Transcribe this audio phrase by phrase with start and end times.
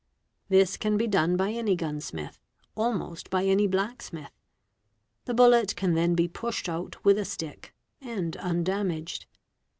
[0.49, 2.39] This can be done by any gunsmith,
[2.75, 4.31] almost by any blacksmith;
[5.25, 9.27] the bul let can then be pushed out with a stick—and undamaged.